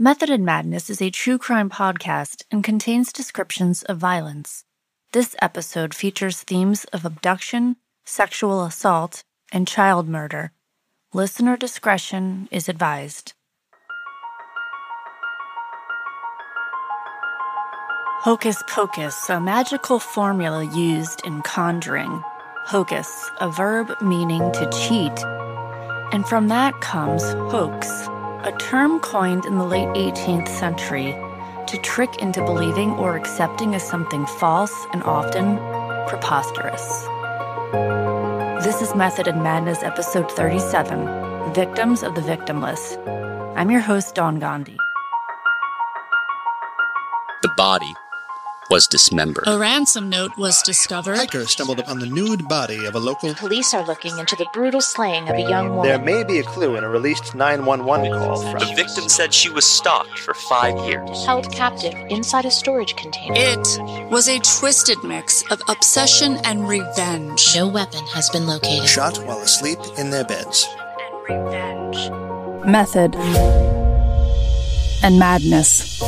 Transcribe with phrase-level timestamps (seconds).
[0.00, 4.64] Method and Madness is a true crime podcast and contains descriptions of violence.
[5.12, 10.52] This episode features themes of abduction, sexual assault, and child murder.
[11.12, 13.32] Listener discretion is advised.
[18.20, 22.22] Hocus pocus, a magical formula used in conjuring.
[22.66, 25.18] Hocus, a verb meaning to cheat.
[26.12, 28.08] And from that comes hoax
[28.44, 31.12] a term coined in the late 18th century
[31.66, 35.56] to trick into believing or accepting as something false and often
[36.06, 37.02] preposterous.
[38.64, 42.96] This is Method and Madness, episode 37 Victims of the Victimless.
[43.56, 44.76] I'm your host, Don Gandhi.
[47.42, 47.92] The body
[48.70, 49.44] was dismembered.
[49.46, 51.16] A ransom note was discovered.
[51.16, 53.34] Hikers stumbled upon the nude body of a local.
[53.34, 55.86] Police are looking into the brutal slaying of a young woman.
[55.86, 58.58] There may be a clue in a released 911 call from.
[58.60, 61.24] The victim said she was stalked for five years.
[61.24, 63.34] Held captive inside a storage container.
[63.36, 67.54] It was a twisted mix of obsession and revenge.
[67.54, 68.88] No weapon has been located.
[68.88, 70.66] Shot while asleep in their beds.
[72.66, 73.14] Method
[75.02, 76.02] and Madness.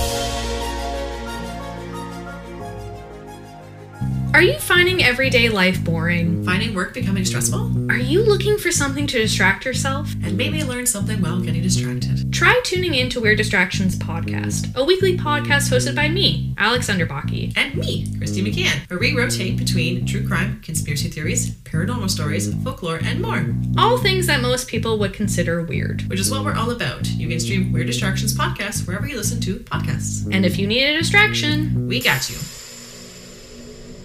[4.32, 6.44] Are you finding everyday life boring?
[6.44, 7.90] Finding work becoming stressful?
[7.90, 10.12] Are you looking for something to distract yourself?
[10.22, 12.32] And maybe learn something while getting distracted.
[12.32, 17.52] Try tuning in to Weird Distractions Podcast, a weekly podcast hosted by me, Alex Underbaki.
[17.56, 23.00] And me, Christy McCann, where we rotate between true crime, conspiracy theories, paranormal stories, folklore,
[23.02, 23.44] and more.
[23.76, 26.02] All things that most people would consider weird.
[26.02, 27.04] Which is what we're all about.
[27.08, 30.32] You can stream Weird Distractions Podcast wherever you listen to podcasts.
[30.32, 32.36] And if you need a distraction, we got you.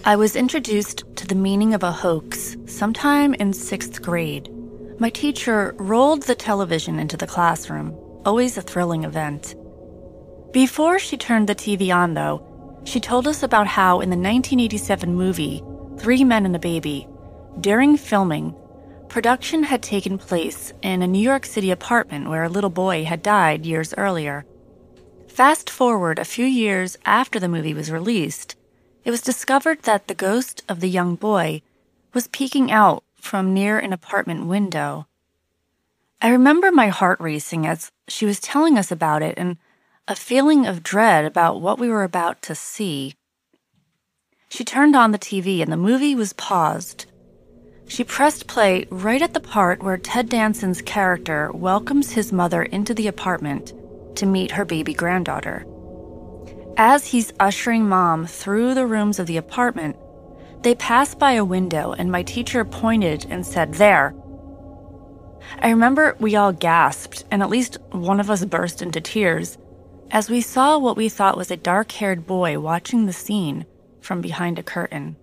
[0.06, 4.48] I was introduced to the meaning of a hoax sometime in sixth grade.
[5.00, 7.92] My teacher rolled the television into the classroom,
[8.24, 9.56] always a thrilling event.
[10.52, 12.40] Before she turned the TV on, though,
[12.84, 15.64] she told us about how in the 1987 movie,
[15.98, 17.08] Three Men and a Baby,
[17.60, 18.54] during filming,
[19.08, 23.24] production had taken place in a New York City apartment where a little boy had
[23.24, 24.46] died years earlier.
[25.26, 28.54] Fast forward a few years after the movie was released,
[29.06, 31.62] it was discovered that the ghost of the young boy
[32.12, 35.06] was peeking out from near an apartment window.
[36.20, 39.58] I remember my heart racing as she was telling us about it and
[40.08, 43.14] a feeling of dread about what we were about to see.
[44.48, 47.06] She turned on the TV and the movie was paused.
[47.86, 52.92] She pressed play right at the part where Ted Danson's character welcomes his mother into
[52.92, 53.72] the apartment
[54.16, 55.64] to meet her baby granddaughter.
[56.76, 59.96] As he's ushering mom through the rooms of the apartment,
[60.62, 64.14] they pass by a window and my teacher pointed and said, There.
[65.60, 69.58] I remember we all gasped, and at least one of us burst into tears
[70.10, 73.66] as we saw what we thought was a dark haired boy watching the scene
[74.00, 75.16] from behind a curtain.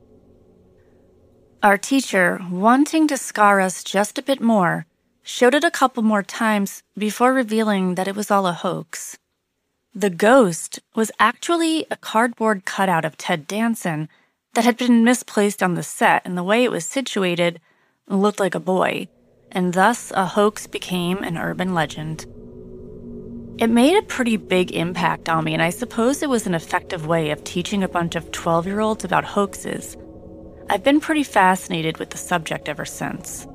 [1.62, 4.86] Our teacher, wanting to scar us just a bit more,
[5.22, 9.18] showed it a couple more times before revealing that it was all a hoax.
[9.96, 14.10] The ghost was actually a cardboard cutout of Ted Danson
[14.56, 17.62] that had been misplaced on the set, and the way it was situated
[18.08, 19.08] looked like a boy,
[19.52, 22.26] and thus a hoax became an urban legend.
[23.60, 27.06] It made a pretty big impact on me, and I suppose it was an effective
[27.06, 29.96] way of teaching a bunch of 12 year olds about hoaxes.
[30.72, 33.46] I've been pretty fascinated with the subject ever since.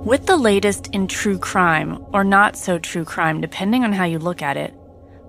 [0.00, 4.18] With the latest in true crime, or not so true crime, depending on how you
[4.18, 4.74] look at it,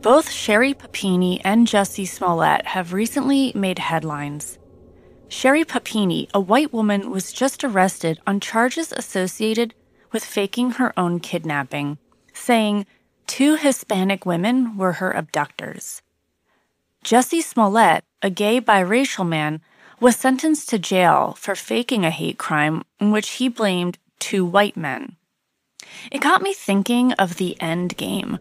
[0.02, 4.58] both Sherry Papini and Jussie Smollett have recently made headlines.
[5.28, 9.76] Sherry Papini, a white woman, was just arrested on charges associated
[10.12, 11.98] with faking her own kidnapping,
[12.34, 12.86] saying
[13.28, 16.02] two Hispanic women were her abductors.
[17.04, 19.62] Jussie Smollett, a gay biracial man,
[20.00, 24.78] was sentenced to jail for faking a hate crime in which he blamed two white
[24.78, 25.18] men.
[26.12, 28.40] It got me thinking of the end game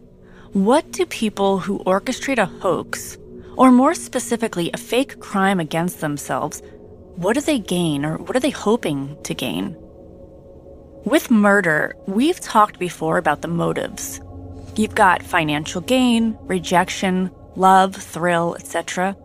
[0.53, 3.17] what do people who orchestrate a hoax,
[3.55, 6.63] or more specifically, a fake crime against themselves,
[7.15, 9.75] what do they gain or what are they hoping to gain?
[11.05, 14.21] With murder, we've talked before about the motives.
[14.75, 19.15] You've got financial gain, rejection, love, thrill, etc.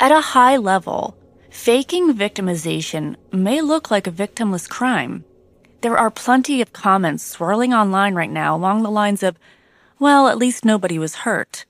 [0.00, 1.16] At a high level,
[1.50, 5.24] faking victimization may look like a victimless crime.
[5.82, 9.38] There are plenty of comments swirling online right now along the lines of,
[10.00, 11.64] well, at least nobody was hurt.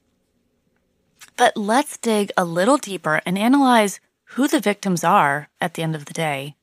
[1.37, 4.00] But let's dig a little deeper and analyze
[4.37, 6.55] who the victims are at the end of the day.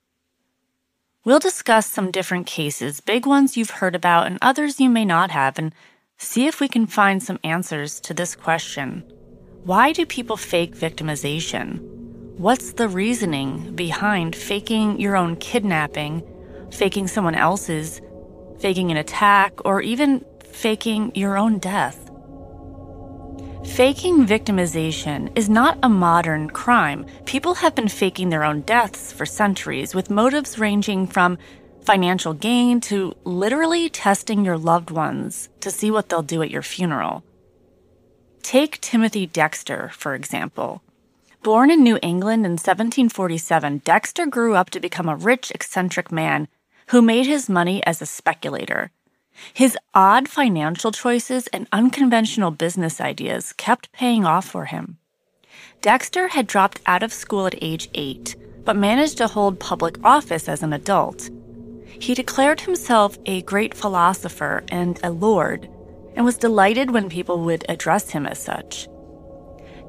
[1.24, 5.30] We'll discuss some different cases, big ones you've heard about and others you may not
[5.30, 5.74] have, and
[6.20, 9.04] See if we can find some answers to this question
[9.64, 11.80] Why do people fake victimization?
[12.38, 16.24] What's the reasoning behind faking your own kidnapping,
[16.72, 18.02] faking someone else's,
[18.60, 20.26] faking an attack, or even
[20.58, 22.10] faking your own death?
[23.64, 27.06] Faking victimization is not a modern crime.
[27.26, 31.38] People have been faking their own deaths for centuries, with motives ranging from
[31.82, 36.64] financial gain to literally testing your loved ones to see what they'll do at your
[36.64, 37.24] funeral.
[38.42, 40.82] Take Timothy Dexter, for example.
[41.44, 46.48] Born in New England in 1747, Dexter grew up to become a rich, eccentric man
[46.88, 48.92] who made his money as a speculator.
[49.54, 54.98] His odd financial choices and unconventional business ideas kept paying off for him.
[55.82, 58.36] Dexter had dropped out of school at age eight,
[58.66, 61.30] but managed to hold public office as an adult.
[62.00, 65.70] He declared himself a great philosopher and a lord,
[66.16, 68.88] and was delighted when people would address him as such.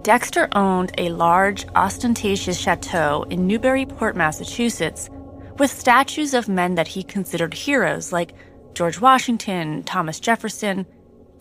[0.02, 5.10] Dexter owned a large, ostentatious chateau in Newburyport, Massachusetts,
[5.58, 8.32] with statues of men that he considered heroes like
[8.78, 10.86] George Washington, Thomas Jefferson,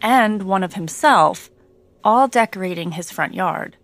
[0.02, 1.52] and one of himself,
[2.04, 3.78] all decorating his front yard.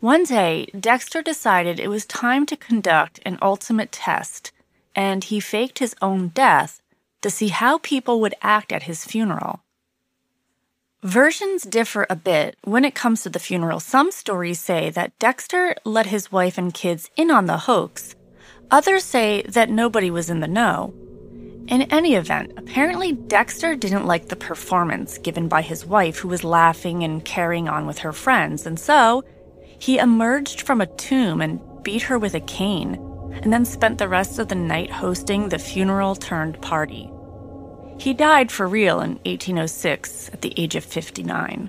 [0.00, 4.50] One day, Dexter decided it was time to conduct an ultimate test,
[4.92, 6.82] and he faked his own death
[7.22, 9.60] to see how people would act at his funeral.
[11.04, 13.78] Versions differ a bit when it comes to the funeral.
[13.78, 18.16] Some stories say that Dexter let his wife and kids in on the hoax.
[18.72, 20.92] Others say that nobody was in the know.
[21.68, 26.44] In any event, apparently Dexter didn't like the performance given by his wife, who was
[26.44, 29.24] laughing and carrying on with her friends, and so
[29.78, 32.94] he emerged from a tomb and beat her with a cane,
[33.42, 37.10] and then spent the rest of the night hosting the funeral turned party.
[37.98, 41.68] He died for real in 1806 at the age of 59.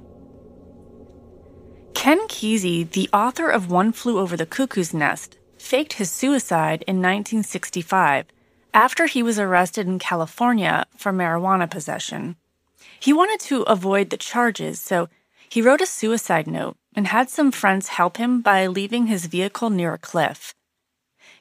[1.95, 6.97] Ken Kesey, the author of One Flew Over the Cuckoo's Nest, faked his suicide in
[6.97, 8.25] 1965
[8.74, 12.36] after he was arrested in California for marijuana possession.
[13.00, 15.10] He wanted to avoid the charges, so
[15.50, 19.69] he wrote a suicide note and had some friends help him by leaving his vehicle
[19.69, 20.54] near a cliff.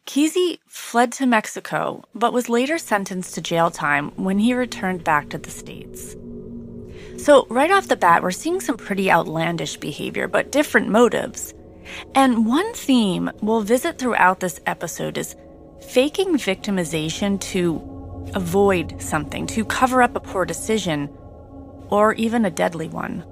[0.06, 5.28] Kesey fled to Mexico, but was later sentenced to jail time when he returned back
[5.30, 6.14] to the States.
[7.16, 11.54] So, right off the bat, we're seeing some pretty outlandish behavior, but different motives.
[12.14, 15.34] And one theme we'll visit throughout this episode is
[15.86, 17.80] faking victimization to
[18.34, 21.08] avoid something, to cover up a poor decision,
[21.88, 23.24] or even a deadly one.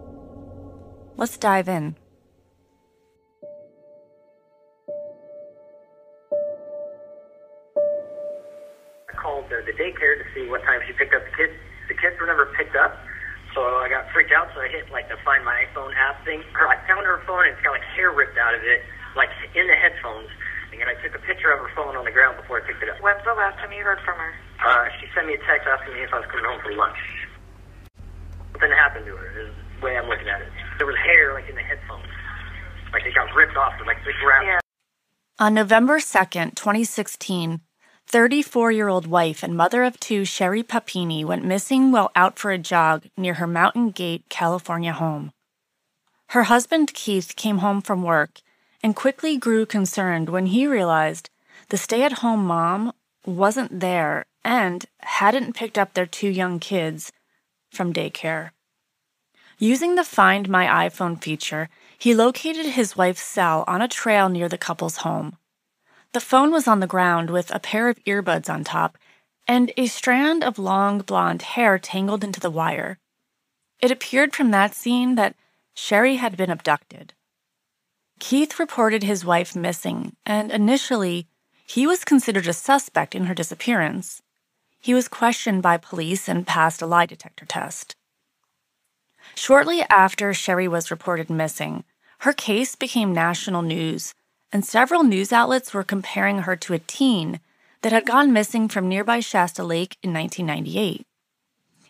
[1.16, 1.96] Let's dive in.
[9.10, 11.52] I called the, the daycare to see what time she picked up the kids.
[11.88, 12.96] The kids were never picked up,
[13.54, 14.48] so I got freaked out.
[14.54, 16.42] So I hit like the Find My iPhone app thing.
[16.54, 18.80] I found her phone and it's got like hair ripped out of it,
[19.16, 20.30] like in the headphones
[20.80, 22.88] and I took a picture of her phone on the ground before I picked it
[22.88, 23.02] up.
[23.02, 24.32] When's the last time you heard from her?
[24.64, 26.98] Uh, she sent me a text asking me if I was coming home for lunch.
[28.52, 30.48] Something happened to her, is the way I'm looking at it.
[30.78, 32.06] There was hair, like, in the headphones.
[32.92, 34.42] Like, it got ripped off, like, this wrap.
[34.44, 34.60] Yeah.
[35.38, 37.60] On November 2nd, 2016,
[38.06, 42.52] 34 year old wife and mother of two Sherry Papini went missing while out for
[42.52, 45.32] a jog near her Mountain Gate, California home.
[46.28, 48.40] Her husband Keith came home from work
[48.84, 51.30] and quickly grew concerned when he realized
[51.70, 52.92] the stay at home mom
[53.24, 57.10] wasn't there and hadn't picked up their two young kids
[57.72, 58.50] from daycare.
[59.58, 64.50] Using the Find My iPhone feature, he located his wife's cell on a trail near
[64.50, 65.38] the couple's home.
[66.12, 68.98] The phone was on the ground with a pair of earbuds on top
[69.48, 72.98] and a strand of long blonde hair tangled into the wire.
[73.80, 75.36] It appeared from that scene that
[75.74, 77.14] Sherry had been abducted.
[78.26, 81.26] Keith reported his wife missing, and initially,
[81.66, 84.22] he was considered a suspect in her disappearance.
[84.80, 87.96] He was questioned by police and passed a lie detector test.
[89.34, 91.84] Shortly after Sherry was reported missing,
[92.20, 94.14] her case became national news,
[94.50, 97.40] and several news outlets were comparing her to a teen
[97.82, 101.06] that had gone missing from nearby Shasta Lake in 1998.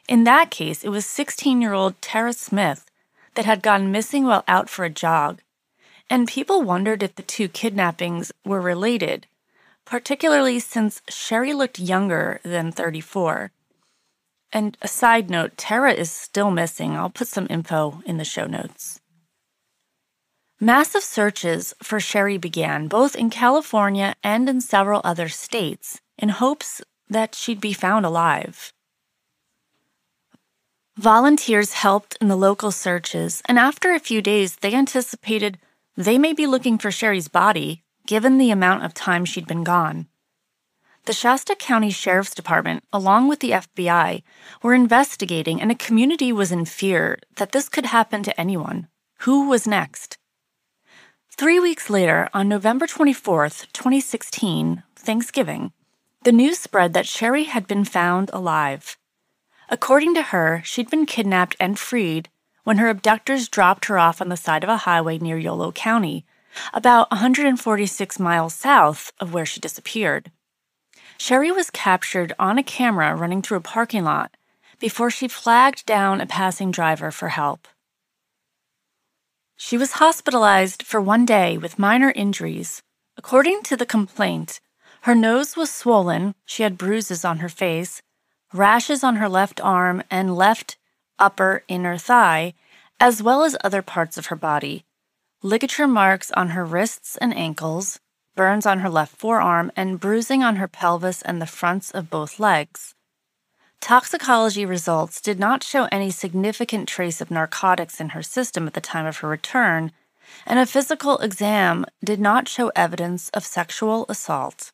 [0.08, 2.90] In that case, it was 16 year old Tara Smith
[3.36, 5.40] that had gone missing while out for a jog
[6.10, 9.26] and people wondered if the two kidnappings were related,
[9.84, 13.50] particularly since Sherry looked younger than 34.
[14.52, 16.96] And a side note Tara is still missing.
[16.96, 19.00] I'll put some info in the show notes.
[20.60, 26.80] Massive searches for Sherry began both in California and in several other states in hopes
[27.08, 28.72] that she'd be found alive.
[30.96, 35.58] Volunteers helped in the local searches, and after a few days, they anticipated
[35.96, 40.06] they may be looking for Sherry's body, given the amount of time she'd been gone.
[41.06, 44.22] The Shasta County Sheriff's Department, along with the FBI,
[44.62, 48.88] were investigating, and a community was in fear that this could happen to anyone.
[49.20, 50.16] Who was next?
[51.30, 55.72] Three weeks later, on November 24th, 2016, Thanksgiving,
[56.22, 58.96] the news spread that Sherry had been found alive.
[59.68, 62.30] According to her, she'd been kidnapped and freed
[62.64, 66.24] when her abductors dropped her off on the side of a highway near Yolo County,
[66.72, 70.30] about 146 miles south of where she disappeared.
[71.18, 74.36] Sherry was captured on a camera running through a parking lot
[74.80, 77.68] before she flagged down a passing driver for help.
[79.56, 82.82] She was hospitalized for one day with minor injuries.
[83.16, 84.60] According to the complaint,
[85.02, 88.02] her nose was swollen, she had bruises on her face,
[88.52, 90.76] rashes on her left arm and left
[91.18, 92.54] upper inner thigh,
[93.00, 94.84] as well as other parts of her body,
[95.42, 98.00] ligature marks on her wrists and ankles,
[98.34, 102.40] burns on her left forearm, and bruising on her pelvis and the fronts of both
[102.40, 102.94] legs.
[103.80, 108.80] Toxicology results did not show any significant trace of narcotics in her system at the
[108.80, 109.92] time of her return,
[110.46, 114.72] and a physical exam did not show evidence of sexual assault.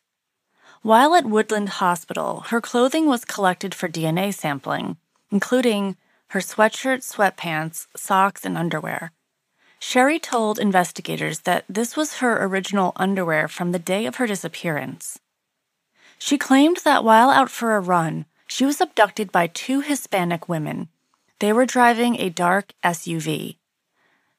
[0.82, 4.96] While at Woodland Hospital, her clothing was collected for DNA sampling,
[5.32, 5.96] including
[6.30, 9.12] her sweatshirt, sweatpants, socks, and underwear.
[9.80, 15.18] Sherry told investigators that this was her original underwear from the day of her disappearance.
[16.18, 20.88] She claimed that while out for a run, she was abducted by two Hispanic women.
[21.40, 23.56] They were driving a dark SUV.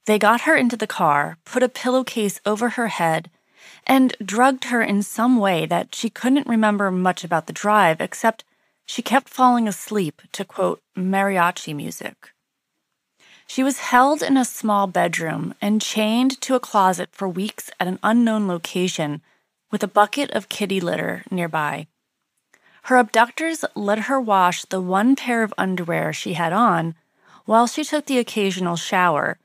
[0.06, 3.30] They got her into the car, put a pillowcase over her head,
[3.86, 8.46] and drugged her in some way that she couldn't remember much about the drive, except
[8.92, 12.34] she kept falling asleep to quote mariachi music.
[13.48, 17.88] She was held in a small bedroom and chained to a closet for weeks at
[17.88, 19.22] an unknown location
[19.72, 21.88] with a bucket of kitty litter nearby.
[22.84, 26.94] Her abductors let her wash the one pair of underwear she had on
[27.46, 29.40] while she took the occasional shower,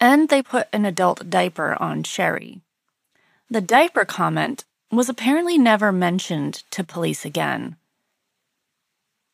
[0.00, 2.62] and they put an adult diaper on Sherry.
[3.50, 7.76] The diaper comment was apparently never mentioned to police again.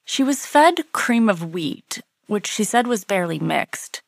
[0.09, 4.03] She was fed cream of wheat, which she said was barely mixed,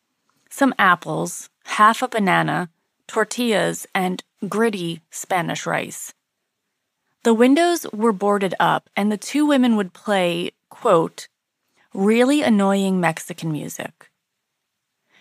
[0.48, 2.70] some apples, half a banana,
[3.08, 6.14] tortillas, and gritty Spanish rice.
[7.24, 11.26] The windows were boarded up, and the two women would play, quote,
[11.92, 14.08] really annoying Mexican music.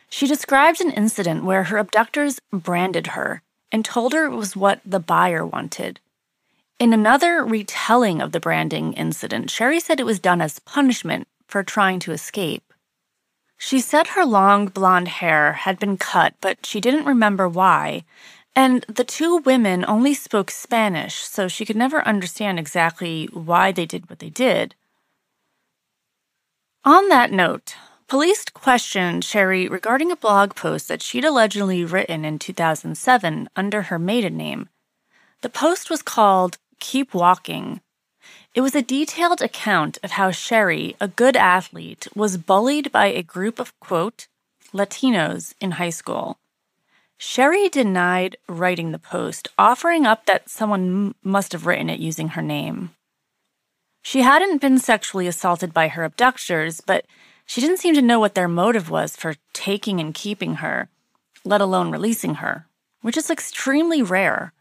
[0.10, 3.42] She described an incident where her abductors branded her
[3.72, 6.00] and told her it was what the buyer wanted.
[6.80, 11.64] In another retelling of the branding incident, Sherry said it was done as punishment for
[11.64, 12.72] trying to escape.
[13.58, 18.06] She said her long blonde hair had been cut, but she didn't remember why,
[18.56, 23.88] and the two women only spoke Spanish, so she could never understand exactly why they
[23.88, 24.76] did what they did.
[26.86, 27.76] On that note,
[28.08, 33.98] Police questioned Sherry regarding a blog post that she'd allegedly written in 2007 under her
[33.98, 34.70] maiden name.
[35.42, 37.82] The post was called Keep Walking.
[38.54, 43.24] It was a detailed account of how Sherry, a good athlete, was bullied by a
[43.24, 44.28] group of, quote,
[44.74, 46.40] Latinos in high school.
[47.18, 52.42] Sherry denied writing the post, offering up that someone must have written it using her
[52.42, 52.92] name.
[54.02, 57.06] She hadn't been sexually assaulted by her abductors, but
[57.46, 60.90] she didn't seem to know what their motive was for taking and keeping her,
[61.44, 62.68] let alone releasing her,
[63.02, 64.54] which is extremely rare.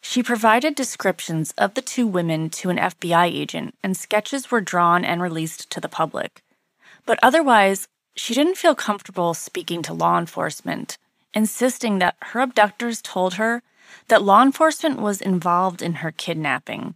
[0.00, 5.04] She provided descriptions of the two women to an FBI agent, and sketches were drawn
[5.04, 6.42] and released to the public.
[7.04, 10.98] But otherwise, she didn't feel comfortable speaking to law enforcement,
[11.34, 13.62] insisting that her abductors told her
[14.08, 16.94] that law enforcement was involved in her kidnapping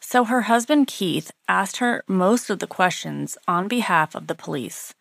[0.00, 4.94] so her husband Keith asked her most of the questions on behalf of the police.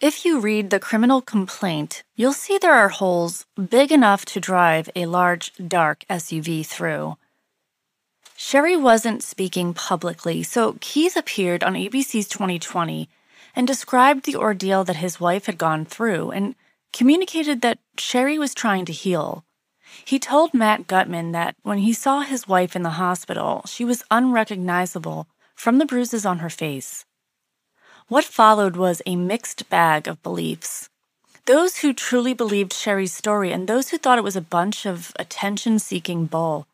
[0.00, 4.88] If you read the criminal complaint, you'll see there are holes big enough to drive
[4.96, 7.18] a large, dark SUV through.
[8.34, 13.10] Sherry wasn't speaking publicly, so Keith appeared on ABC's 2020
[13.54, 16.54] and described the ordeal that his wife had gone through and
[16.94, 19.44] communicated that Sherry was trying to heal.
[20.06, 24.02] He told Matt Gutman that when he saw his wife in the hospital, she was
[24.10, 27.04] unrecognizable from the bruises on her face.
[28.10, 30.88] What followed was a mixed bag of beliefs.
[31.46, 35.12] Those who truly believed Sherry's story and those who thought it was a bunch of
[35.16, 36.66] attention seeking bull.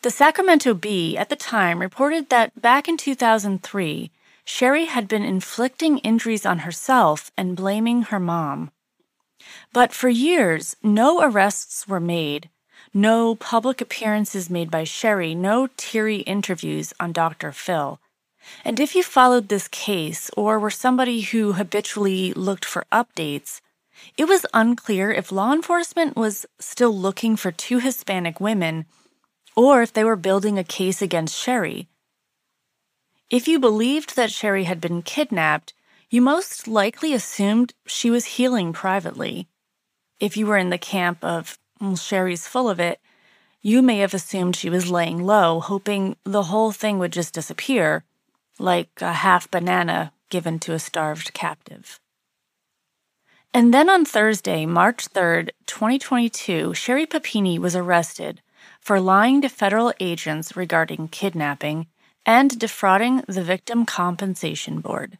[0.00, 4.10] The Sacramento Bee at the time reported that back in 2003,
[4.42, 8.70] Sherry had been inflicting injuries on herself and blaming her mom.
[9.74, 12.48] But for years, no arrests were made,
[12.94, 17.52] no public appearances made by Sherry, no teary interviews on Dr.
[17.52, 18.00] Phil.
[18.64, 23.60] And if you followed this case or were somebody who habitually looked for updates,
[24.16, 28.86] it was unclear if law enforcement was still looking for two Hispanic women
[29.56, 31.88] or if they were building a case against Sherry.
[33.30, 35.74] If you believed that Sherry had been kidnapped,
[36.10, 39.48] you most likely assumed she was healing privately.
[40.20, 43.00] If you were in the camp of, well, Sherry's full of it,
[43.60, 48.04] you may have assumed she was laying low, hoping the whole thing would just disappear,
[48.58, 52.00] like a half banana given to a starved captive.
[53.54, 58.42] And then on Thursday, March 3rd, 2022, Sherry Papini was arrested
[58.80, 61.86] for lying to federal agents regarding kidnapping
[62.26, 65.18] and defrauding the Victim Compensation Board.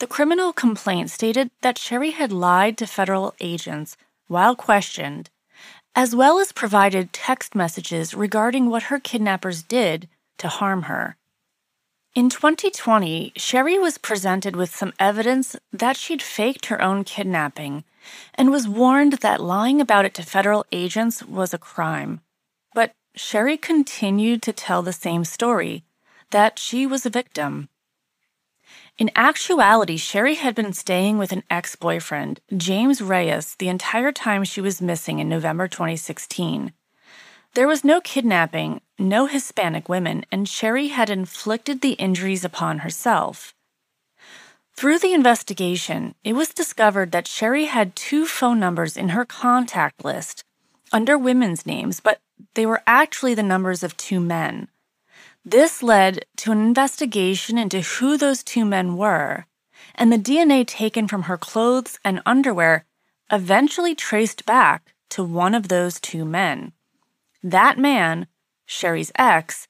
[0.00, 3.96] The criminal complaint stated that Sherry had lied to federal agents
[4.26, 5.30] while questioned,
[5.94, 10.08] as well as provided text messages regarding what her kidnappers did
[10.38, 11.16] to harm her.
[12.14, 17.84] In 2020, Sherry was presented with some evidence that she'd faked her own kidnapping
[18.34, 22.20] and was warned that lying about it to federal agents was a crime.
[22.74, 25.84] But Sherry continued to tell the same story
[26.32, 27.70] that she was a victim.
[28.98, 34.44] In actuality, Sherry had been staying with an ex boyfriend, James Reyes, the entire time
[34.44, 36.74] she was missing in November 2016.
[37.54, 43.54] There was no kidnapping, no Hispanic women, and Sherry had inflicted the injuries upon herself.
[44.74, 50.04] Through the investigation, it was discovered that Sherry had two phone numbers in her contact
[50.04, 50.44] list
[50.92, 52.20] under women's names, but
[52.54, 54.68] they were actually the numbers of two men.
[55.44, 59.46] This led to an investigation into who those two men were,
[59.94, 62.84] and the DNA taken from her clothes and underwear
[63.30, 66.72] eventually traced back to one of those two men.
[67.42, 68.26] That man,
[68.72, 69.68] Sherry's ex,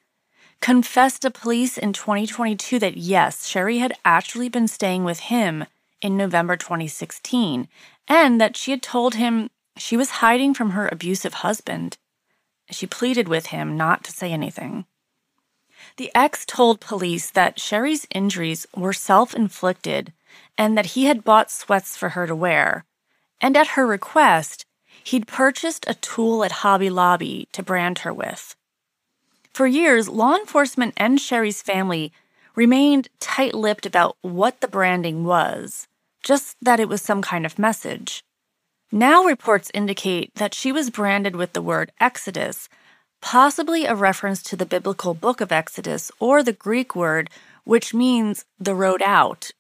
[0.61, 5.67] confessed to police in 2022 that yes, Sherry had actually been staying with him
[6.01, 7.69] in November 2016,
[8.07, 11.99] and that she had told him she was hiding from her abusive husband.
[12.71, 14.87] She pleaded with him not to say anything.
[15.97, 20.13] The ex told police that Sherry's injuries were self inflicted
[20.57, 22.85] and that he had bought sweats for her to wear.
[23.41, 24.65] And at her request,
[25.05, 28.55] he'd purchased a tool at Hobby Lobby to brand her with.
[29.55, 32.13] For years, law enforcement and Sherry's family
[32.55, 35.89] remained tight lipped about what the branding was,
[36.23, 38.25] just that it was some kind of message.
[38.91, 42.69] Now, reports indicate that she was branded with the word Exodus,
[43.21, 47.31] possibly a reference to the biblical book of Exodus or the Greek word
[47.65, 49.51] which means the road out.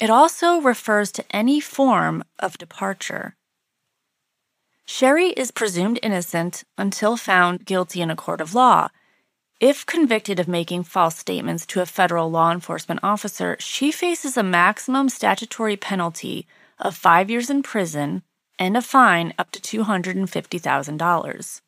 [0.00, 3.36] It also refers to any form of departure.
[4.86, 8.88] Sherry is presumed innocent until found guilty in a court of law.
[9.64, 14.42] If convicted of making false statements to a federal law enforcement officer, she faces a
[14.42, 16.46] maximum statutory penalty
[16.78, 18.24] of five years in prison
[18.58, 21.60] and a fine up to $250,000.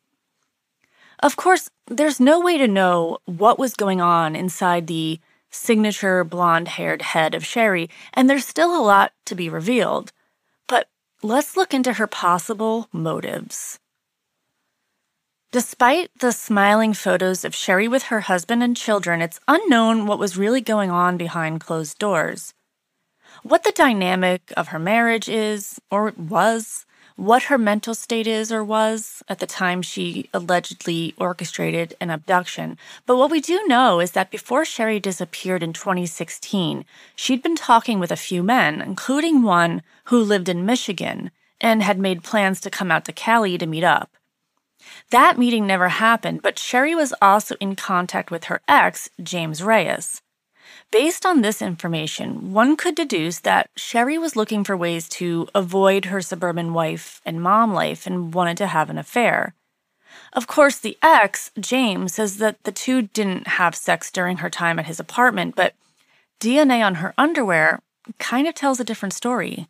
[1.23, 6.67] Of course, there's no way to know what was going on inside the signature blonde
[6.67, 10.11] haired head of Sherry, and there's still a lot to be revealed.
[10.67, 10.87] But
[11.23, 13.79] let's look into her possible motives.
[15.53, 20.35] Despite the smiling photos of Sherry with her husband and children, it's unknown what was
[20.35, 22.53] really going on behind closed doors.
[23.43, 28.61] What the dynamic of her marriage is, or was, what her mental state is or
[28.61, 32.77] was at the time she allegedly orchestrated an abduction.
[33.05, 36.83] But what we do know is that before Sherry disappeared in 2016,
[37.15, 41.31] she'd been talking with a few men, including one who lived in Michigan
[41.61, 44.16] and had made plans to come out to Cali to meet up.
[45.11, 50.21] That meeting never happened, but Sherry was also in contact with her ex, James Reyes.
[50.91, 56.05] Based on this information, one could deduce that Sherry was looking for ways to avoid
[56.05, 59.53] her suburban wife and mom life and wanted to have an affair.
[60.33, 64.79] Of course, the ex, James, says that the two didn't have sex during her time
[64.79, 65.73] at his apartment, but
[66.39, 67.81] DNA on her underwear
[68.19, 69.67] kind of tells a different story.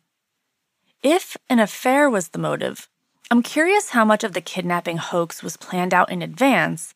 [1.02, 2.88] If an affair was the motive,
[3.30, 6.94] I'm curious how much of the kidnapping hoax was planned out in advance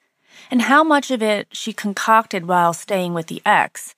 [0.51, 3.95] and how much of it she concocted while staying with the ex.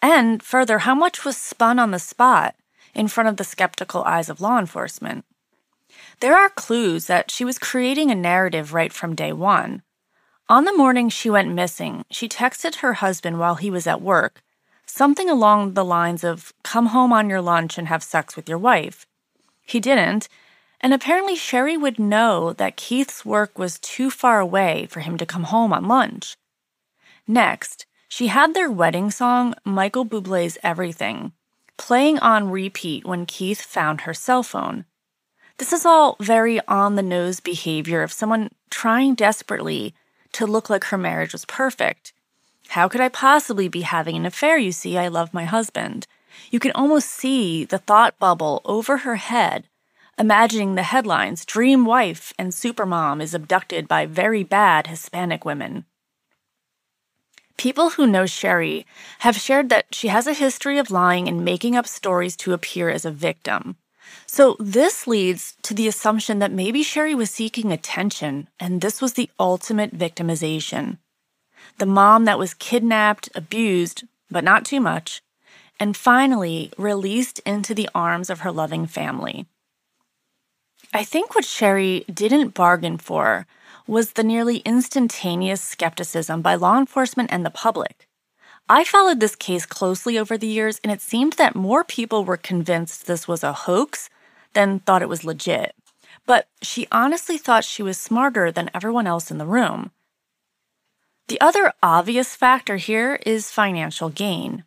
[0.00, 2.54] And further, how much was spun on the spot
[2.94, 5.26] in front of the skeptical eyes of law enforcement?
[6.20, 9.82] There are clues that she was creating a narrative right from day one.
[10.48, 14.42] On the morning she went missing, she texted her husband while he was at work,
[14.86, 18.56] something along the lines of come home on your lunch and have sex with your
[18.56, 19.06] wife.
[19.66, 20.28] He didn't,
[20.80, 25.26] and apparently Sherry would know that Keith's work was too far away for him to
[25.26, 26.36] come home on lunch.
[27.26, 31.32] Next, she had their wedding song, Michael Bublé's Everything,
[31.76, 34.84] playing on repeat when Keith found her cell phone.
[35.58, 39.94] This is all very on the nose behavior of someone trying desperately
[40.32, 42.12] to look like her marriage was perfect.
[42.68, 44.56] How could I possibly be having an affair?
[44.56, 46.06] You see, I love my husband.
[46.50, 49.66] You can almost see the thought bubble over her head,
[50.18, 55.84] imagining the headlines Dream Wife and Supermom is abducted by very bad Hispanic women.
[57.56, 58.86] People who know Sherry
[59.20, 62.88] have shared that she has a history of lying and making up stories to appear
[62.88, 63.76] as a victim.
[64.26, 69.14] So, this leads to the assumption that maybe Sherry was seeking attention, and this was
[69.14, 70.98] the ultimate victimization.
[71.78, 75.22] The mom that was kidnapped, abused, but not too much,
[75.80, 79.46] and finally released into the arms of her loving family.
[80.92, 83.46] I think what Sherry didn't bargain for
[83.86, 88.08] was the nearly instantaneous skepticism by law enforcement and the public.
[88.70, 92.36] I followed this case closely over the years, and it seemed that more people were
[92.36, 94.10] convinced this was a hoax
[94.52, 95.74] than thought it was legit.
[96.26, 99.90] But she honestly thought she was smarter than everyone else in the room.
[101.28, 104.64] The other obvious factor here is financial gain.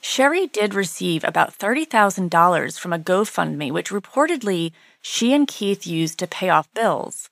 [0.00, 6.26] Sherry did receive about $30,000 from a GoFundMe, which reportedly she and Keith used to
[6.26, 7.28] pay off bills.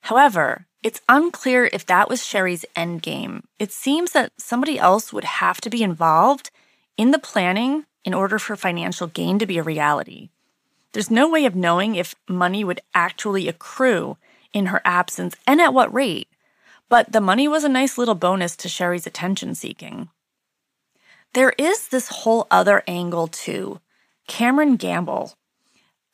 [0.00, 3.42] However, it's unclear if that was Sherry's endgame.
[3.58, 6.50] It seems that somebody else would have to be involved
[6.96, 10.30] in the planning in order for financial gain to be a reality.
[10.92, 14.16] There's no way of knowing if money would actually accrue
[14.52, 16.28] in her absence and at what rate,
[16.88, 20.08] but the money was a nice little bonus to Sherry's attention seeking.
[21.34, 23.80] There is this whole other angle too.
[24.26, 25.34] Cameron Gamble.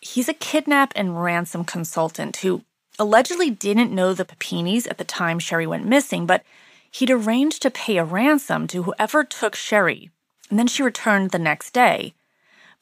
[0.01, 2.63] He's a kidnap and ransom consultant who
[2.99, 6.43] allegedly didn't know the Papinis at the time Sherry went missing, but
[6.91, 10.11] he'd arranged to pay a ransom to whoever took Sherry,
[10.51, 12.15] and then she returned the next day.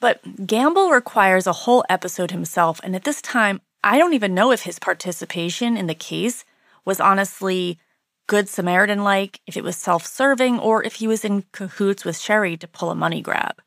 [0.00, 4.50] But Gamble requires a whole episode himself, and at this time, I don't even know
[4.50, 6.44] if his participation in the case
[6.85, 7.79] was honestly
[8.27, 12.18] good Samaritan like, if it was self serving, or if he was in cahoots with
[12.18, 13.61] Sherry to pull a money grab.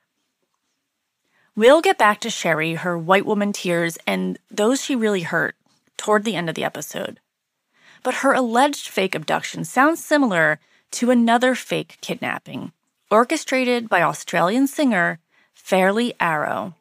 [1.57, 5.55] We'll get back to Sherry, her white woman tears, and those she really hurt
[5.97, 7.19] toward the end of the episode.
[8.03, 10.59] But her alleged fake abduction sounds similar
[10.91, 12.73] to another fake kidnapping,
[13.09, 15.17] orchestrated by Australian singer
[15.55, 16.75] Fairlie Arrow.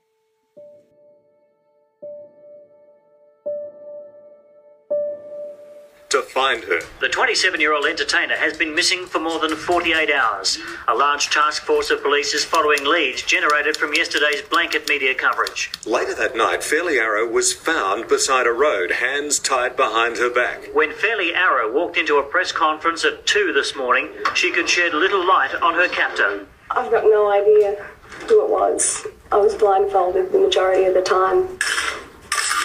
[6.11, 6.81] To find her.
[7.01, 10.57] The 27 year old entertainer has been missing for more than 48 hours.
[10.87, 15.73] A large task force of police is following leads generated from yesterday's blanket media coverage.
[15.85, 20.73] Later that night, Fairlie Arrow was found beside a road, hands tied behind her back.
[20.73, 24.95] When Fairlie Arrow walked into a press conference at 2 this morning, she could shed
[24.95, 26.47] little light on her captor.
[26.71, 27.85] I've got no idea
[28.29, 29.07] who it was.
[29.33, 31.59] I was blindfolded the majority of the time.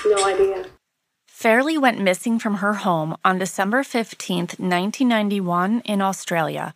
[0.06, 0.66] No idea.
[1.42, 6.76] Fairlie went missing from her home on December 15, 1991, in Australia.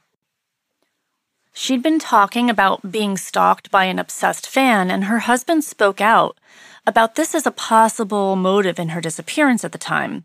[1.53, 6.39] She'd been talking about being stalked by an obsessed fan, and her husband spoke out
[6.87, 10.23] about this as a possible motive in her disappearance at the time.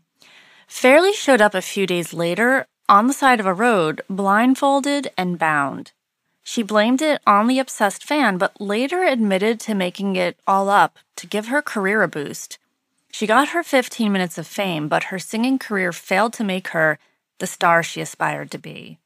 [0.67, 5.37] Fairlie showed up a few days later on the side of a road, blindfolded and
[5.37, 5.91] bound.
[6.41, 10.97] She blamed it on the obsessed fan, but later admitted to making it all up
[11.17, 12.57] to give her career a boost.
[13.11, 16.97] She got her 15 minutes of fame, but her singing career failed to make her
[17.39, 18.99] the star she aspired to be.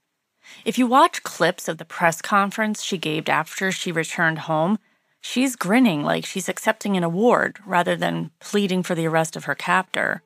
[0.63, 4.77] If you watch clips of the press conference she gave after she returned home,
[5.21, 9.55] she's grinning like she's accepting an award rather than pleading for the arrest of her
[9.55, 10.21] captor.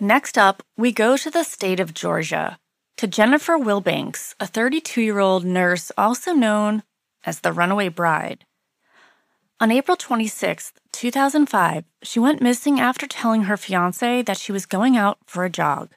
[0.00, 2.58] Next up, we go to the state of Georgia,
[2.96, 6.82] to Jennifer Wilbanks, a 32 year old nurse also known
[7.24, 8.44] as the runaway bride.
[9.60, 14.96] On April 26, 2005, she went missing after telling her fiance that she was going
[14.96, 15.90] out for a jog.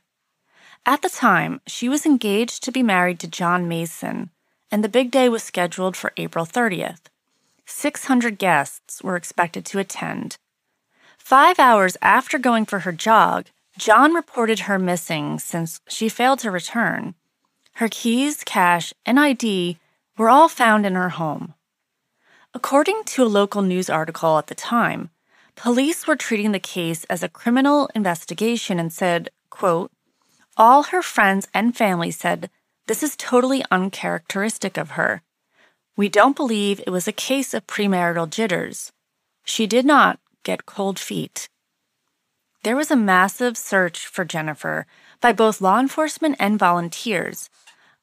[0.86, 4.30] At the time, she was engaged to be married to John Mason,
[4.70, 7.08] and the big day was scheduled for April 30th.
[7.66, 10.38] 600 guests were expected to attend.
[11.18, 13.48] Five hours after going for her jog,
[13.80, 17.16] John reported her missing since she failed to return.
[17.78, 19.80] Her keys, cash, and ID
[20.18, 21.54] were all found in her home.
[22.54, 25.10] According to a local news article at the time,
[25.56, 29.92] police were treating the case as a criminal investigation and said, quote,
[30.58, 32.50] all her friends and family said
[32.88, 35.22] this is totally uncharacteristic of her.
[35.98, 38.92] We don't believe it was a case of premarital jitters.
[39.44, 41.50] She did not get cold feet.
[42.64, 44.88] There was a massive search for Jennifer
[45.20, 47.50] by both law enforcement and volunteers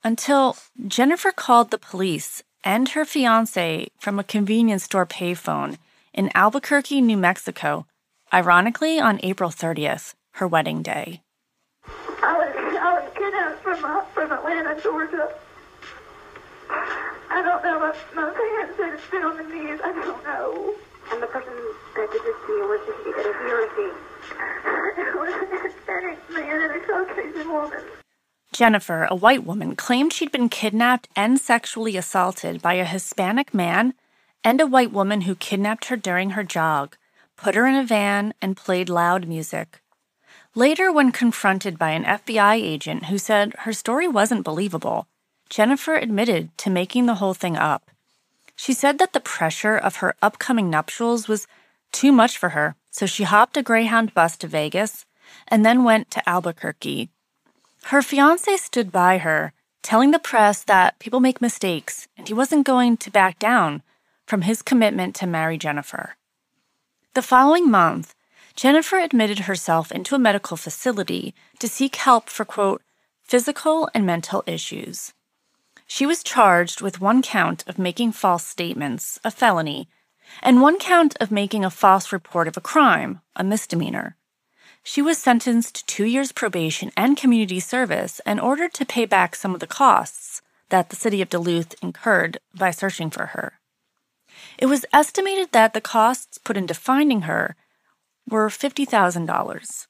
[0.04, 5.78] until Jennifer called the police and her fiance from a convenience store payphone
[6.12, 7.86] in Albuquerque, New Mexico,
[8.32, 11.22] ironically on April 30th, her wedding day.
[12.22, 15.28] I was, I was kidnapped from, uh, from Atlanta, Georgia.
[16.70, 17.80] I don't know.
[17.80, 19.80] My, my parents said it's been on the news.
[19.82, 20.74] I don't know.
[21.10, 21.52] And the person
[21.96, 23.90] that did this to you was just a heresy.
[24.98, 28.01] It was a Hispanic man and a Caucasian woman.
[28.52, 33.94] Jennifer, a white woman, claimed she'd been kidnapped and sexually assaulted by a Hispanic man
[34.44, 36.96] and a white woman who kidnapped her during her jog,
[37.36, 39.80] put her in a van, and played loud music.
[40.54, 45.06] Later, when confronted by an FBI agent who said her story wasn't believable,
[45.48, 47.90] Jennifer admitted to making the whole thing up.
[48.54, 51.46] She said that the pressure of her upcoming nuptials was
[51.90, 55.06] too much for her, so she hopped a Greyhound bus to Vegas
[55.48, 57.08] and then went to Albuquerque.
[57.86, 62.66] Her fiance stood by her, telling the press that people make mistakes and he wasn't
[62.66, 63.82] going to back down
[64.26, 66.16] from his commitment to marry Jennifer.
[67.14, 68.14] The following month,
[68.54, 72.82] Jennifer admitted herself into a medical facility to seek help for, quote,
[73.22, 75.12] physical and mental issues.
[75.86, 79.88] She was charged with one count of making false statements, a felony,
[80.42, 84.16] and one count of making a false report of a crime, a misdemeanor.
[84.84, 89.36] She was sentenced to two years probation and community service and ordered to pay back
[89.36, 93.60] some of the costs that the city of Duluth incurred by searching for her.
[94.58, 97.54] It was estimated that the costs put into finding her
[98.28, 99.86] were $50,000.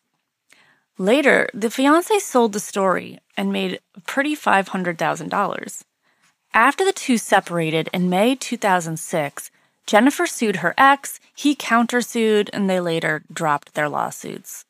[0.99, 5.83] Later, the fiance sold the story and made a pretty $500,000.
[6.55, 9.51] After the two separated in May 2006,
[9.87, 14.67] Jennifer sued her ex, he countersued, and they later dropped their lawsuits.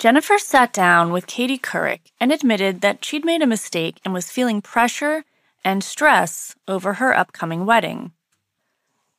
[0.00, 4.30] Jennifer sat down with Katie Couric and admitted that she'd made a mistake and was
[4.30, 5.26] feeling pressure
[5.62, 8.12] and stress over her upcoming wedding.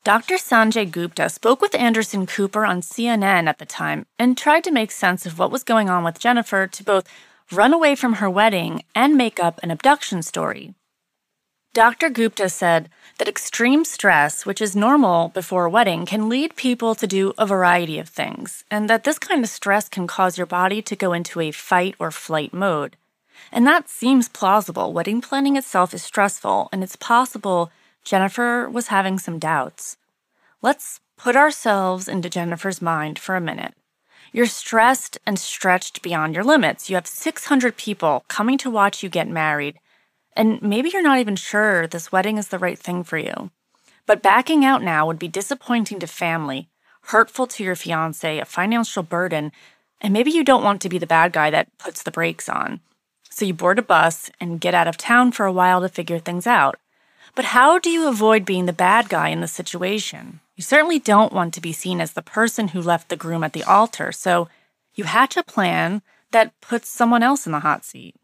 [0.04, 0.38] Dr.
[0.38, 4.90] Sanjay Gupta spoke with Anderson Cooper on CNN at the time and tried to make
[4.90, 7.08] sense of what was going on with Jennifer to both
[7.52, 10.74] run away from her wedding and make up an abduction story.
[11.74, 12.10] Dr.
[12.10, 17.08] Gupta said that extreme stress, which is normal before a wedding, can lead people to
[17.08, 20.82] do a variety of things, and that this kind of stress can cause your body
[20.82, 22.98] to go into a fight or flight mode.
[23.54, 24.92] And that seems plausible.
[24.92, 27.72] Wedding planning itself is stressful, and it's possible
[28.04, 29.96] Jennifer was having some doubts.
[30.62, 33.76] Let's put ourselves into Jennifer's mind for a minute.
[34.34, 36.90] You're stressed and stretched beyond your limits.
[36.90, 39.80] You have 600 people coming to watch you get married,
[40.36, 43.52] and maybe you're not even sure this wedding is the right thing for you.
[44.06, 46.70] But backing out now would be disappointing to family,
[47.04, 49.52] hurtful to your fiance, a financial burden,
[50.00, 52.80] and maybe you don't want to be the bad guy that puts the brakes on.
[53.30, 56.20] So you board a bus and get out of town for a while to figure
[56.20, 56.78] things out.
[57.34, 60.42] But how do you avoid being the bad guy in the situation?
[60.56, 63.54] You certainly don't want to be seen as the person who left the groom at
[63.54, 64.50] the altar, so
[64.94, 68.16] you hatch a plan that puts someone else in the hot seat.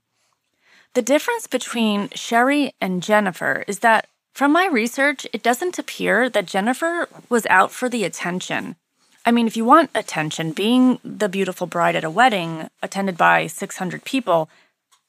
[0.98, 6.48] The difference between Sherry and Jennifer is that, from my research, it doesn't appear that
[6.48, 8.78] Jennifer was out for the attention.
[9.24, 13.46] I mean, if you want attention, being the beautiful bride at a wedding attended by
[13.46, 14.50] 600 people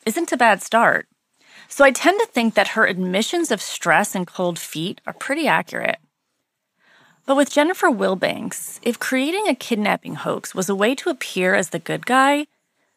[0.04, 1.08] isn't a bad start.
[1.68, 5.48] So I tend to think that her admissions of stress and cold feet are pretty
[5.48, 6.00] accurate.
[7.24, 11.70] But with Jennifer Wilbanks, if creating a kidnapping hoax was a way to appear as
[11.70, 12.46] the good guy,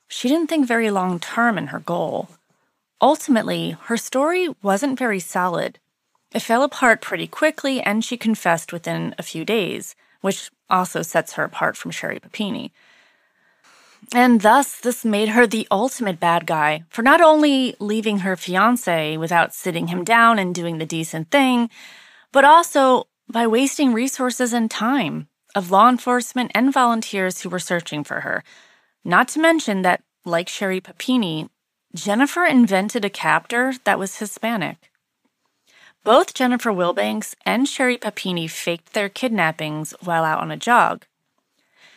[0.10, 2.28] she didn't think very long term in her goal.
[3.02, 5.80] Ultimately, her story wasn't very solid.
[6.34, 11.34] It fell apart pretty quickly, and she confessed within a few days, which also sets
[11.34, 12.72] her apart from Sherry Papini.
[14.14, 19.18] And thus, this made her the ultimate bad guy for not only leaving her fiance
[19.18, 21.70] without sitting him down and doing the decent thing,
[22.32, 28.04] but also by wasting resources and time of law enforcement and volunteers who were searching
[28.04, 28.44] for her.
[29.04, 31.50] Not to mention that, like Sherry Papini,
[31.94, 34.92] Jennifer invented a captor that was Hispanic.
[36.06, 41.06] Both Jennifer Wilbanks and Sherry Papini faked their kidnappings while out on a jog.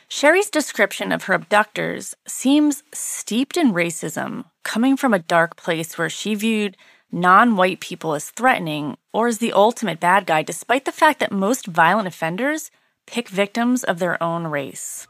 [0.08, 6.10] Sherry's description of her abductors seems steeped in racism, coming from a dark place where
[6.10, 6.76] she viewed
[7.12, 11.32] non white people as threatening or as the ultimate bad guy, despite the fact that
[11.32, 12.70] most violent offenders
[13.06, 15.06] pick victims of their own race.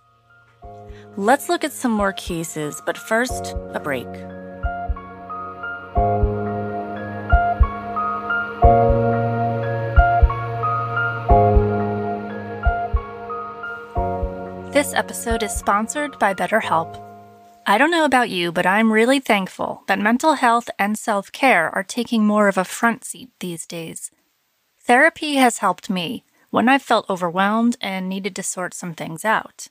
[1.17, 4.09] Let's look at some more cases, but first, a break.
[14.75, 17.01] This episode is sponsored by BetterHelp.
[17.65, 21.73] I don't know about you, but I'm really thankful that mental health and self care
[21.73, 24.11] are taking more of a front seat these days.
[24.81, 29.69] Therapy has helped me when I've felt overwhelmed and needed to sort some things out.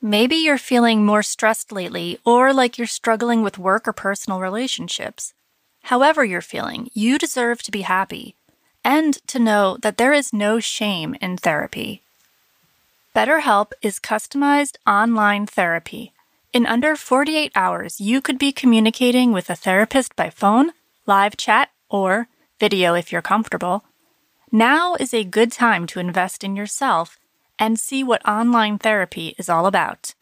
[0.00, 5.34] Maybe you're feeling more stressed lately, or like you're struggling with work or personal relationships.
[5.82, 8.36] However, you're feeling, you deserve to be happy
[8.82, 12.05] and to know that there is no shame in therapy.
[13.16, 16.12] BetterHelp is customized online therapy.
[16.52, 20.72] In under 48 hours, you could be communicating with a therapist by phone,
[21.06, 22.28] live chat, or
[22.60, 23.84] video if you're comfortable.
[24.52, 27.18] Now is a good time to invest in yourself
[27.58, 30.14] and see what online therapy is all about.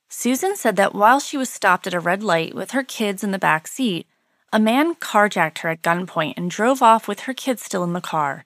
[0.08, 3.32] Susan said that while she was stopped at a red light with her kids in
[3.32, 4.08] the back seat,
[4.54, 8.00] a man carjacked her at gunpoint and drove off with her kids still in the
[8.00, 8.46] car.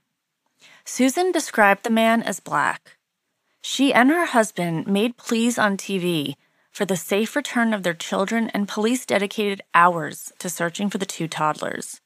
[0.83, 2.97] Susan described the man as black.
[3.61, 6.37] She and her husband made pleas on TV
[6.71, 11.05] for the safe return of their children, and police dedicated hours to searching for the
[11.05, 11.99] two toddlers.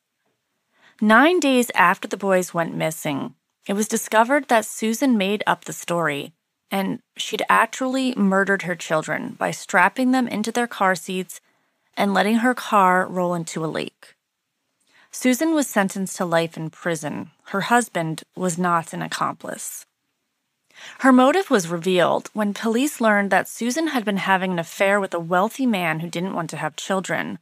[1.01, 3.35] Nine days after the boys went missing,
[3.67, 6.33] it was discovered that Susan made up the story,
[6.71, 11.41] and she'd actually murdered her children by strapping them into their car seats
[11.95, 14.15] and letting her car roll into a lake.
[15.11, 17.31] Susan was sentenced to life in prison.
[17.45, 19.85] Her husband was not an accomplice.
[20.99, 25.13] Her motive was revealed when police learned that Susan had been having an affair with
[25.13, 27.39] a wealthy man who didn't want to have children.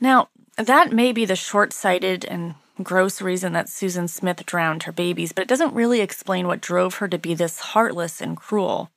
[0.00, 4.92] Now, that may be the short sighted and gross reason that Susan Smith drowned her
[4.92, 8.90] babies, but it doesn't really explain what drove her to be this heartless and cruel.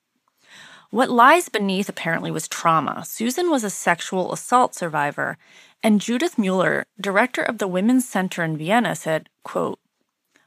[0.90, 3.04] What lies beneath apparently was trauma.
[3.06, 5.38] Susan was a sexual assault survivor,
[5.82, 9.80] and Judith Mueller, director of the Women's Center in Vienna, said, quote,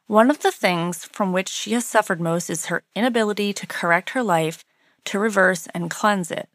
[0.07, 4.11] one of the things from which she has suffered most is her inability to correct
[4.11, 4.65] her life,
[5.05, 6.49] to reverse and cleanse it.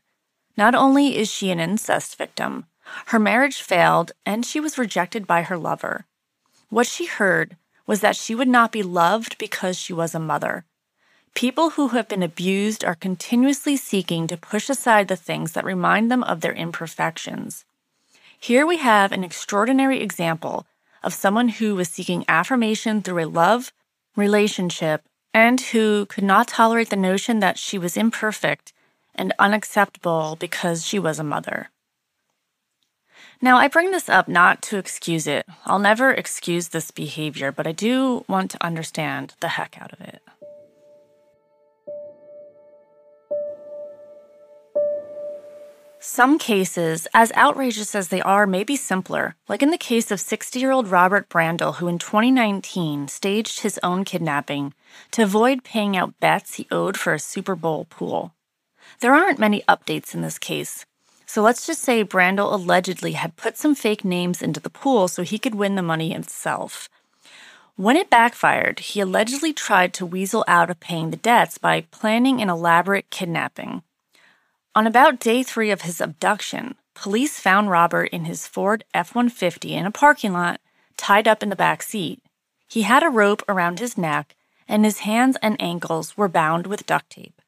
[0.55, 2.65] Not only is she an incest victim,
[3.07, 6.05] her marriage failed and she was rejected by her lover.
[6.69, 10.65] What she heard was that she would not be loved because she was a mother.
[11.33, 16.11] People who have been abused are continuously seeking to push aside the things that remind
[16.11, 17.65] them of their imperfections.
[18.39, 20.65] Here we have an extraordinary example
[21.03, 23.73] of someone who was seeking affirmation through a love
[24.15, 28.73] relationship and who could not tolerate the notion that she was imperfect
[29.15, 31.69] and unacceptable because she was a mother.
[33.41, 35.47] Now, I bring this up not to excuse it.
[35.65, 40.01] I'll never excuse this behavior, but I do want to understand the heck out of
[40.01, 40.21] it.
[46.03, 50.19] Some cases, as outrageous as they are, may be simpler, like in the case of
[50.19, 54.73] 60 year old Robert Brandel, who in 2019 staged his own kidnapping
[55.11, 58.33] to avoid paying out bets he owed for a Super Bowl pool.
[58.99, 60.87] There aren't many updates in this case,
[61.27, 65.21] so let's just say Brandel allegedly had put some fake names into the pool so
[65.21, 66.89] he could win the money himself.
[67.75, 72.41] When it backfired, he allegedly tried to weasel out of paying the debts by planning
[72.41, 73.83] an elaborate kidnapping.
[74.73, 79.73] On about day three of his abduction, police found Robert in his Ford F 150
[79.73, 80.61] in a parking lot,
[80.95, 82.23] tied up in the back seat.
[82.69, 84.33] He had a rope around his neck,
[84.69, 87.41] and his hands and ankles were bound with duct tape.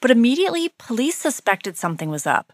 [0.00, 2.52] But immediately, police suspected something was up.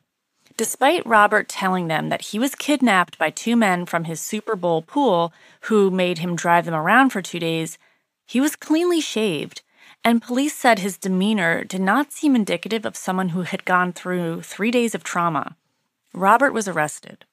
[0.55, 4.83] Despite Robert telling them that he was kidnapped by two men from his Super Bowl
[4.83, 7.79] pool who made him drive them around for two days,
[8.27, 9.63] he was cleanly shaved
[10.05, 14.43] and police said his demeanor did not seem indicative of someone who had gone through
[14.43, 15.57] three days of trauma.
[16.15, 17.25] Robert was arrested.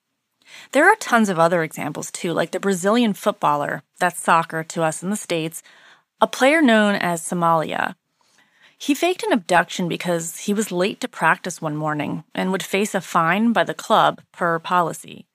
[0.72, 5.04] There are tons of other examples too, like the Brazilian footballer, that's soccer to us
[5.04, 5.64] in the States,
[6.22, 7.96] a player known as Somalia.
[8.78, 12.94] He faked an abduction because he was late to practice one morning and would face
[12.94, 15.26] a fine by the club per policy.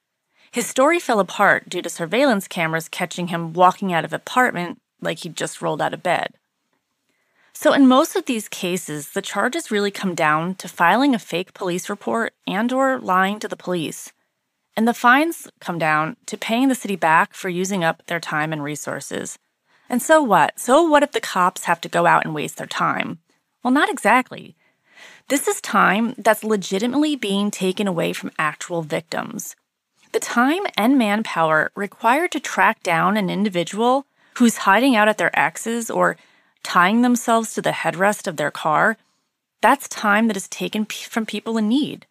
[0.53, 5.20] His story fell apart due to surveillance cameras catching him walking out of apartment like
[5.20, 6.35] he'd just rolled out of bed.
[7.55, 11.55] So in most of these cases, the charges really come down to filing a fake
[11.55, 14.12] police report and or lying to the police.
[14.76, 18.53] And the fines come down to paying the city back for using up their time
[18.53, 19.38] and resources.
[19.88, 20.59] And so what?
[20.59, 23.18] So what if the cops have to go out and waste their time?
[23.62, 24.57] Well, not exactly.
[25.28, 29.55] This is time that's legitimately being taken away from actual victims.
[30.12, 35.38] The time and manpower required to track down an individual who's hiding out at their
[35.38, 36.16] ex's or
[36.62, 38.96] tying themselves to the headrest of their car,
[39.60, 42.06] that's time that is taken p- from people in need.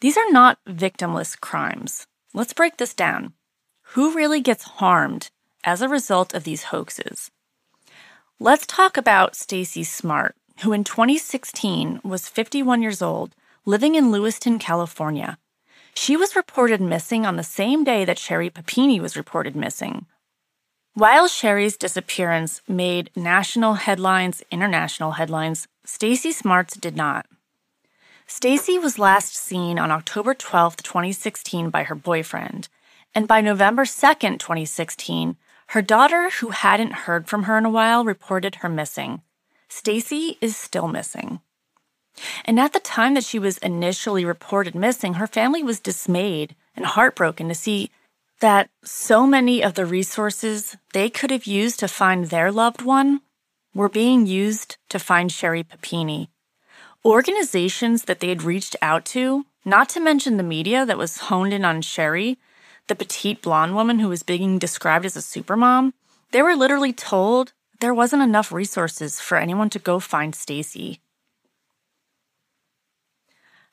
[0.00, 2.06] These are not victimless crimes.
[2.32, 3.32] Let's break this down.
[3.94, 5.30] Who really gets harmed
[5.64, 7.30] as a result of these hoaxes?
[8.38, 13.34] Let's talk about Stacy Smart, who in 2016 was 51 years old,
[13.66, 15.38] living in Lewiston, California.
[15.94, 20.06] She was reported missing on the same day that Sherri Papini was reported missing.
[20.94, 27.26] While Sherri's disappearance made national headlines, international headlines, Stacy Smart's did not.
[28.26, 32.68] Stacy was last seen on October 12, 2016 by her boyfriend,
[33.14, 35.36] and by November 2, 2016,
[35.68, 39.22] her daughter, who hadn't heard from her in a while, reported her missing.
[39.68, 41.38] Stacy is still missing.
[42.44, 46.84] And at the time that she was initially reported missing, her family was dismayed and
[46.84, 47.90] heartbroken to see
[48.40, 53.20] that so many of the resources they could have used to find their loved one
[53.74, 56.30] were being used to find Sherri Papini.
[57.04, 61.52] Organizations that they had reached out to, not to mention the media that was honed
[61.52, 62.38] in on Sherri,
[62.88, 65.92] the petite blonde woman who was being described as a supermom,
[66.32, 71.00] they were literally told there wasn't enough resources for anyone to go find Stacy.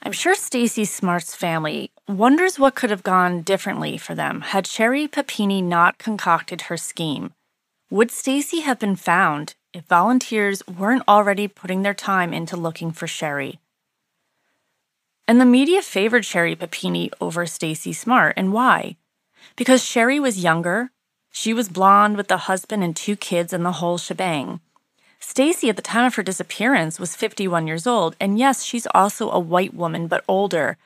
[0.01, 5.07] I'm sure Stacy Smart's family wonders what could have gone differently for them had Sherri
[5.07, 7.33] Papini not concocted her scheme.
[7.89, 13.05] Would Stacy have been found if volunteers weren't already putting their time into looking for
[13.05, 13.59] Sherri.
[15.27, 18.97] And the media favored Sherri Papini over Stacy Smart, and why?
[19.55, 20.89] Because Sherri was younger,
[21.31, 24.61] she was blonde with a husband and two kids and the whole shebang.
[25.19, 29.31] Stacy at the time of her disappearance was 51 years old, and yes, she's also
[29.31, 30.77] a white woman but older.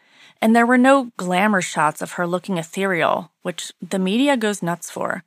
[0.41, 4.89] And there were no glamour shots of her looking ethereal, which the media goes nuts
[4.89, 5.23] for.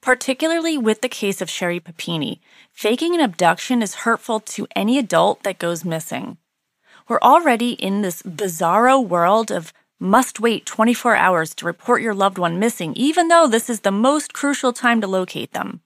[0.00, 2.40] Particularly with the case of Sherri Papini,
[2.72, 6.36] faking an abduction is hurtful to any adult that goes missing.
[7.08, 12.36] We're already in this bizarro world of must wait 24 hours to report your loved
[12.36, 15.80] one missing, even though this is the most crucial time to locate them.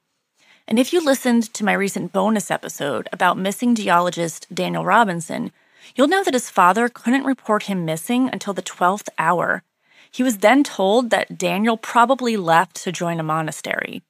[0.70, 5.50] And if you listened to my recent bonus episode about missing geologist Daniel Robinson,
[5.96, 9.64] you'll know that his father couldn't report him missing until the 12th hour.
[10.12, 14.02] He was then told that Daniel probably left to join a monastery.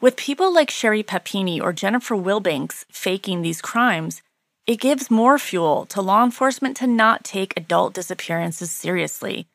[0.00, 4.22] With people like Sherri Papini or Jennifer Wilbanks faking these crimes,
[4.68, 9.48] it gives more fuel to law enforcement to not take adult disappearances seriously.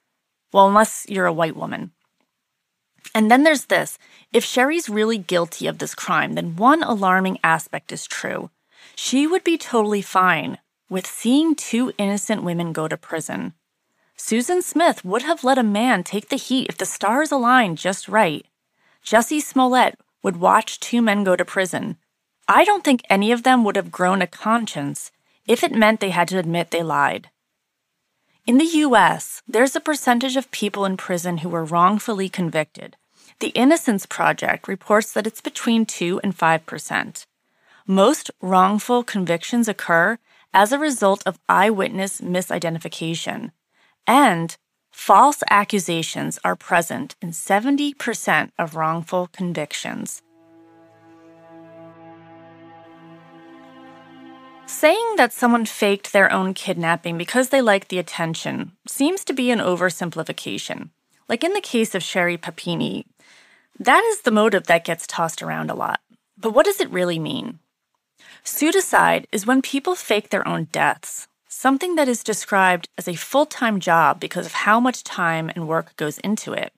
[0.52, 1.92] Well, unless you're a white woman.
[3.14, 3.98] And then there's this
[4.34, 8.50] if Sherri's really guilty of this crime, then one alarming aspect is true.
[8.96, 10.58] She would be totally fine
[10.90, 13.54] with seeing two innocent women go to prison.
[14.18, 18.08] Susan Smith would have let a man take the heat if the stars aligned just
[18.08, 18.46] right.
[19.04, 21.98] Jussie Smollett would watch two men go to prison.
[22.48, 25.12] I don't think any of them would have grown a conscience
[25.48, 27.30] if it meant they had to admit they lied.
[28.46, 32.96] In the US, there's a percentage of people in prison who were wrongfully convicted.
[33.40, 37.26] The Innocence Project reports that it's between 2 and 5%.
[37.88, 40.20] Most wrongful convictions occur
[40.54, 43.52] as a result of eyewitness misidentification.
[44.06, 44.56] And
[44.96, 50.22] False accusations are present in 70% of wrongful convictions.
[54.68, 59.52] Saying that someone faked their own kidnapping because they liked the attention seems to be
[59.52, 60.90] an oversimplification.
[61.30, 63.06] Like in the case of Sherri Papini,
[63.80, 66.02] that is the motive that gets tossed around a lot.
[66.38, 67.60] But what does it really mean?
[68.44, 73.46] Pseudocide is when people fake their own deaths, something that is described as a full
[73.46, 76.74] time job because of how much time and work goes into it.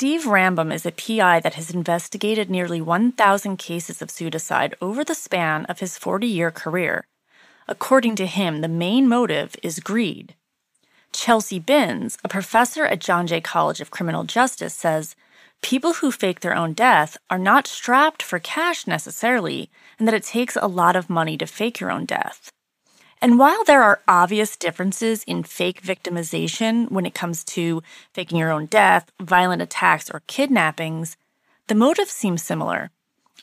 [0.00, 5.12] Steve Rambam is a PI that has investigated nearly 1,000 cases of pseudocide over the
[5.12, 7.08] span of his 40 year career.
[7.66, 10.36] According to him, the main motive is greed.
[11.12, 15.16] Chelsea Binns, a professor at John Jay College of Criminal Justice, says
[15.62, 19.68] people who fake their own death are not strapped for cash necessarily,
[19.98, 22.52] and that it takes a lot of money to fake your own death.
[23.20, 28.50] And while there are obvious differences in fake victimization when it comes to faking your
[28.50, 31.16] own death, violent attacks, or kidnappings,
[31.66, 32.90] the motive seems similar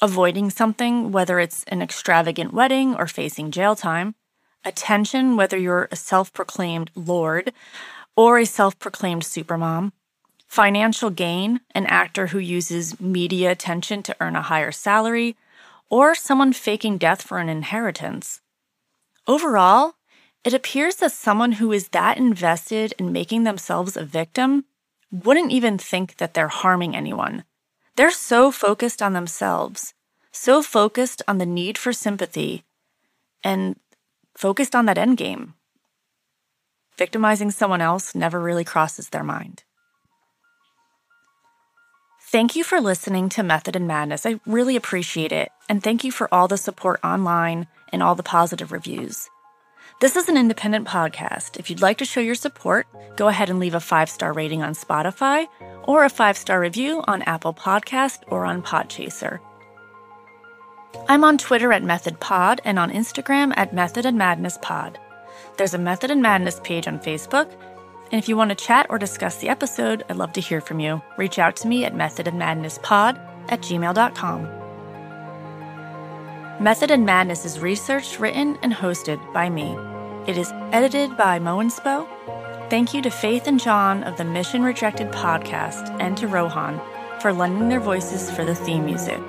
[0.01, 4.15] avoiding something, whether it's an extravagant wedding or facing jail time,
[4.63, 7.53] attention, whether you're a self proclaimed lord
[8.15, 9.91] or a self proclaimed supermom,
[10.47, 15.35] financial gain, an actor who uses media attention to earn a higher salary,
[15.89, 18.41] or someone faking death for an inheritance.
[19.27, 19.95] Overall,
[20.43, 24.65] it appears that someone who is that invested in making themselves a victim
[25.11, 27.43] wouldn't even think that they're harming anyone.
[27.95, 29.93] They're so focused on themselves,
[30.31, 32.63] so focused on the need for sympathy,
[33.43, 33.79] and
[34.37, 35.55] focused on that end game.
[36.97, 39.63] Victimizing someone else never really crosses their mind.
[42.35, 44.25] Thank you for listening to Method and Madness.
[44.25, 45.53] I really appreciate it.
[45.69, 49.29] And thank you for all the support online and all the positive reviews.
[50.01, 51.57] This is an independent podcast.
[51.57, 54.61] If you'd like to show your support, go ahead and leave a five star rating
[54.61, 55.47] on Spotify
[55.85, 59.39] or a five star review on Apple Podcast or on Podchaser.
[61.07, 64.99] I'm on Twitter at Method Pod and on Instagram at Method and Madness Pod.
[65.57, 67.49] There's a Method and Madness page on Facebook,
[68.15, 70.79] and if you want to chat or discuss the episode, I'd love to hear from
[70.79, 71.01] you.
[71.17, 74.43] Reach out to me at methodandmadnesspod at gmail.com.
[76.63, 79.75] Method and Madness is researched, written, and hosted by me.
[80.27, 82.07] It is edited by Mo Spo.
[82.69, 86.79] Thank you to Faith and John of the Mission Rejected podcast and to Rohan
[87.19, 89.19] for lending their voices for the theme music.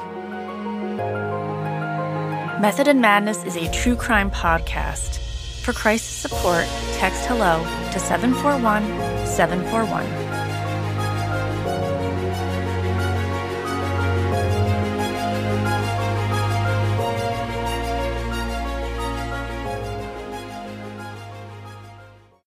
[2.61, 5.26] Method and Madness is a true crime podcast.
[5.67, 7.59] For crisis support, text hello
[7.91, 10.36] to 741 741.